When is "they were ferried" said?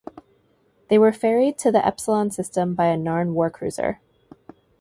0.89-1.59